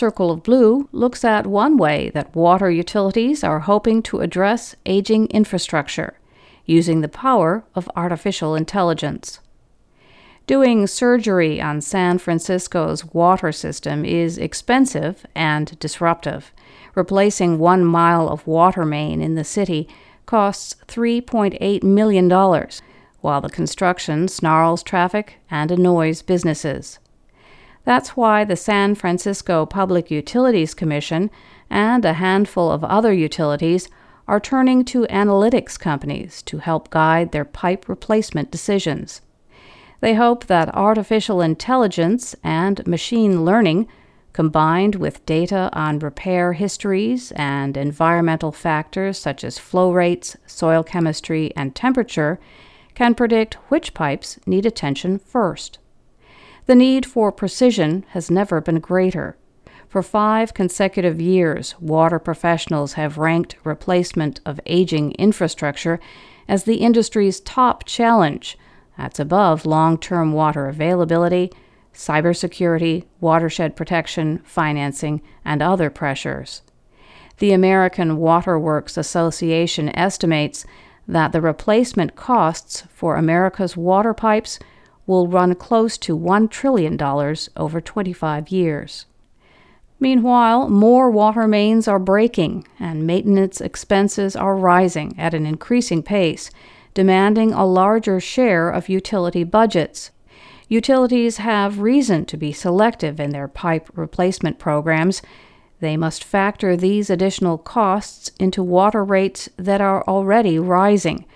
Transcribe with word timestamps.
Circle 0.00 0.30
of 0.30 0.42
Blue 0.42 0.88
looks 0.92 1.26
at 1.26 1.46
one 1.46 1.76
way 1.76 2.10
that 2.14 2.34
water 2.34 2.70
utilities 2.70 3.44
are 3.44 3.60
hoping 3.60 4.02
to 4.04 4.20
address 4.20 4.74
aging 4.86 5.26
infrastructure 5.26 6.18
using 6.64 7.02
the 7.02 7.08
power 7.26 7.64
of 7.74 7.90
artificial 7.94 8.54
intelligence. 8.54 9.40
Doing 10.46 10.86
surgery 10.86 11.60
on 11.60 11.82
San 11.82 12.16
Francisco's 12.16 13.04
water 13.12 13.52
system 13.52 14.06
is 14.06 14.38
expensive 14.38 15.26
and 15.34 15.78
disruptive. 15.78 16.50
Replacing 16.94 17.58
one 17.58 17.84
mile 17.84 18.26
of 18.26 18.46
water 18.46 18.86
main 18.86 19.20
in 19.20 19.34
the 19.34 19.44
city 19.44 19.86
costs 20.24 20.76
$3.8 20.88 21.82
million, 21.82 22.26
while 23.20 23.42
the 23.42 23.50
construction 23.50 24.28
snarls 24.28 24.82
traffic 24.82 25.34
and 25.50 25.70
annoys 25.70 26.22
businesses. 26.22 26.98
That's 27.84 28.16
why 28.16 28.44
the 28.44 28.56
San 28.56 28.94
Francisco 28.94 29.66
Public 29.66 30.10
Utilities 30.10 30.74
Commission 30.74 31.30
and 31.70 32.04
a 32.04 32.14
handful 32.14 32.70
of 32.70 32.84
other 32.84 33.12
utilities 33.12 33.88
are 34.28 34.40
turning 34.40 34.84
to 34.84 35.06
analytics 35.06 35.78
companies 35.78 36.42
to 36.42 36.58
help 36.58 36.90
guide 36.90 37.32
their 37.32 37.44
pipe 37.44 37.88
replacement 37.88 38.50
decisions. 38.50 39.22
They 40.00 40.14
hope 40.14 40.46
that 40.46 40.74
artificial 40.74 41.40
intelligence 41.40 42.34
and 42.44 42.86
machine 42.86 43.44
learning, 43.44 43.88
combined 44.32 44.94
with 44.94 45.26
data 45.26 45.68
on 45.72 45.98
repair 45.98 46.52
histories 46.52 47.32
and 47.32 47.76
environmental 47.76 48.52
factors 48.52 49.18
such 49.18 49.42
as 49.42 49.58
flow 49.58 49.92
rates, 49.92 50.36
soil 50.46 50.82
chemistry, 50.82 51.52
and 51.56 51.74
temperature, 51.74 52.38
can 52.94 53.14
predict 53.14 53.54
which 53.68 53.94
pipes 53.94 54.38
need 54.46 54.64
attention 54.64 55.18
first. 55.18 55.78
The 56.70 56.76
need 56.76 57.04
for 57.04 57.32
precision 57.32 58.04
has 58.10 58.30
never 58.30 58.60
been 58.60 58.78
greater. 58.78 59.36
For 59.88 60.04
five 60.04 60.54
consecutive 60.54 61.20
years, 61.20 61.74
water 61.80 62.20
professionals 62.20 62.92
have 62.92 63.18
ranked 63.18 63.56
replacement 63.64 64.40
of 64.46 64.60
aging 64.66 65.10
infrastructure 65.18 65.98
as 66.46 66.62
the 66.62 66.76
industry's 66.76 67.40
top 67.40 67.86
challenge. 67.86 68.56
That's 68.96 69.18
above 69.18 69.66
long 69.66 69.98
term 69.98 70.32
water 70.32 70.68
availability, 70.68 71.50
cybersecurity, 71.92 73.04
watershed 73.20 73.74
protection, 73.74 74.38
financing, 74.44 75.22
and 75.44 75.60
other 75.60 75.90
pressures. 75.90 76.62
The 77.38 77.50
American 77.50 78.16
Water 78.16 78.56
Works 78.56 78.96
Association 78.96 79.88
estimates 79.98 80.64
that 81.08 81.32
the 81.32 81.40
replacement 81.40 82.14
costs 82.14 82.84
for 82.94 83.16
America's 83.16 83.76
water 83.76 84.14
pipes 84.14 84.60
will 85.06 85.26
run 85.26 85.54
close 85.54 85.98
to 85.98 86.18
$1 86.18 86.50
trillion 86.50 87.00
over 87.56 87.80
25 87.80 88.48
years. 88.48 89.06
Meanwhile, 89.98 90.70
more 90.70 91.10
water 91.10 91.46
mains 91.46 91.86
are 91.86 91.98
breaking, 91.98 92.66
and 92.78 93.06
maintenance 93.06 93.60
expenses 93.60 94.34
are 94.34 94.56
rising 94.56 95.14
at 95.18 95.34
an 95.34 95.44
increasing 95.44 96.02
pace, 96.02 96.50
demanding 96.94 97.52
a 97.52 97.66
larger 97.66 98.18
share 98.18 98.70
of 98.70 98.88
utility 98.88 99.44
budgets. 99.44 100.10
Utilities 100.68 101.36
have 101.36 101.80
reason 101.80 102.24
to 102.26 102.36
be 102.36 102.52
selective 102.52 103.20
in 103.20 103.30
their 103.30 103.48
pipe 103.48 103.90
replacement 103.94 104.58
programs. 104.58 105.20
They 105.80 105.96
must 105.96 106.24
factor 106.24 106.76
these 106.76 107.10
additional 107.10 107.58
costs 107.58 108.30
into 108.38 108.62
water 108.62 109.04
rates 109.04 109.50
that 109.56 109.80
are 109.80 110.02
already 110.04 110.58
rising 110.58 111.26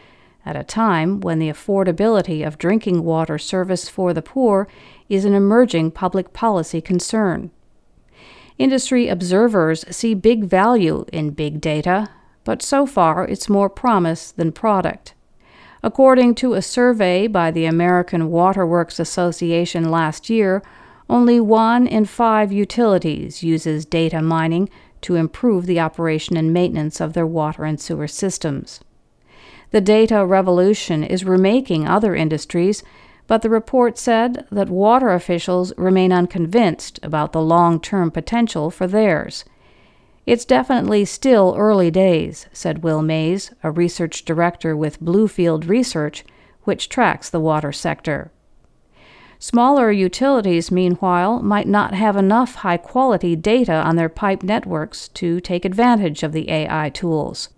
at 0.44 0.56
a 0.56 0.64
time 0.64 1.20
when 1.20 1.38
the 1.38 1.48
affordability 1.48 2.46
of 2.46 2.58
drinking 2.58 3.02
water 3.02 3.38
service 3.38 3.88
for 3.88 4.12
the 4.12 4.22
poor 4.22 4.68
is 5.08 5.24
an 5.24 5.34
emerging 5.34 5.90
public 5.90 6.32
policy 6.32 6.80
concern. 6.80 7.50
Industry 8.58 9.08
observers 9.08 9.84
see 9.94 10.14
big 10.14 10.44
value 10.44 11.04
in 11.12 11.30
big 11.30 11.60
data, 11.60 12.08
but 12.44 12.62
so 12.62 12.86
far 12.86 13.24
it's 13.24 13.48
more 13.48 13.68
promise 13.68 14.30
than 14.30 14.52
product. 14.52 15.14
According 15.82 16.36
to 16.36 16.54
a 16.54 16.62
survey 16.62 17.26
by 17.26 17.50
the 17.50 17.66
American 17.66 18.30
Water 18.30 18.66
Works 18.66 18.98
Association 18.98 19.90
last 19.90 20.30
year, 20.30 20.62
only 21.10 21.40
one 21.40 21.86
in 21.86 22.06
five 22.06 22.52
utilities 22.52 23.42
uses 23.42 23.84
data 23.84 24.22
mining 24.22 24.70
to 25.02 25.16
improve 25.16 25.66
the 25.66 25.80
operation 25.80 26.36
and 26.36 26.52
maintenance 26.52 27.00
of 27.00 27.12
their 27.12 27.26
water 27.26 27.64
and 27.64 27.78
sewer 27.78 28.08
systems. 28.08 28.80
The 29.70 29.80
data 29.80 30.24
revolution 30.24 31.02
is 31.02 31.24
remaking 31.24 31.86
other 31.86 32.14
industries, 32.14 32.82
but 33.26 33.42
the 33.42 33.50
report 33.50 33.98
said 33.98 34.46
that 34.50 34.68
water 34.68 35.10
officials 35.10 35.72
remain 35.76 36.12
unconvinced 36.12 37.00
about 37.02 37.32
the 37.32 37.42
long 37.42 37.80
term 37.80 38.10
potential 38.10 38.70
for 38.70 38.86
theirs. 38.86 39.44
It's 40.26 40.44
definitely 40.44 41.04
still 41.04 41.54
early 41.58 41.90
days, 41.90 42.46
said 42.52 42.82
Will 42.82 43.02
Mays, 43.02 43.52
a 43.62 43.70
research 43.70 44.24
director 44.24 44.76
with 44.76 45.02
Bluefield 45.02 45.68
Research, 45.68 46.24
which 46.62 46.88
tracks 46.88 47.28
the 47.28 47.40
water 47.40 47.72
sector. 47.72 48.30
Smaller 49.38 49.92
utilities, 49.92 50.70
meanwhile, 50.70 51.42
might 51.42 51.68
not 51.68 51.92
have 51.92 52.16
enough 52.16 52.54
high 52.56 52.78
quality 52.78 53.36
data 53.36 53.74
on 53.74 53.96
their 53.96 54.08
pipe 54.08 54.42
networks 54.42 55.08
to 55.08 55.40
take 55.40 55.66
advantage 55.66 56.22
of 56.22 56.32
the 56.32 56.48
AI 56.50 56.88
tools. 56.88 57.50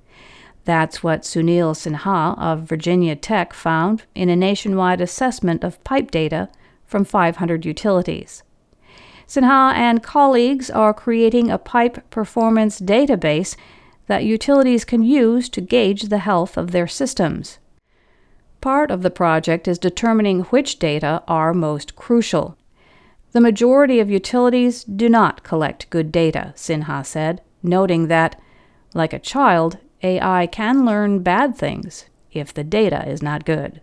That's 0.67 1.01
what 1.01 1.23
Sunil 1.23 1.75
Sinha 1.75 2.37
of 2.39 2.63
Virginia 2.63 3.15
Tech 3.15 3.53
found 3.53 4.03
in 4.17 4.29
a 4.29 4.35
nationwide 4.35 5.01
assessment 5.01 5.63
of 5.63 5.83
pipe 5.85 6.11
data 6.11 6.49
from 6.85 7.05
500 7.05 7.65
utilities. 7.65 8.43
Sinha 9.29 9.75
and 9.75 10.03
colleagues 10.03 10.69
are 10.69 10.93
creating 10.93 11.51
a 11.51 11.59
pipe 11.59 12.11
performance 12.11 12.81
database 12.81 13.57
that 14.09 14.25
utilities 14.25 14.85
can 14.85 15.05
use 15.05 15.49
to 15.51 15.61
gauge 15.61 16.03
the 16.03 16.19
health 16.19 16.57
of 16.57 16.73
their 16.73 16.89
systems. 16.89 17.59
Part 18.61 18.91
of 18.91 19.03
the 19.03 19.11
project 19.11 19.69
is 19.69 19.79
determining 19.79 20.41
which 20.45 20.81
data 20.81 21.23
are 21.29 21.55
most 21.55 21.95
crucial. 21.95 22.59
The 23.31 23.41
majority 23.41 24.01
of 24.01 24.11
utilities 24.11 24.83
do 24.83 25.09
not 25.09 25.45
collect 25.45 25.91
good 25.91 26.11
data, 26.11 26.55
Sinha 26.57 27.07
said, 27.07 27.41
noting 27.63 28.09
that, 28.09 28.41
like 28.95 29.13
a 29.13 29.21
child, 29.21 29.79
AI 30.03 30.47
can 30.47 30.85
learn 30.85 31.23
bad 31.23 31.57
things 31.57 32.07
if 32.33 32.53
the 32.53 32.65
data 32.65 33.09
is 33.09 33.23
not 33.23 33.45
good. 33.45 33.81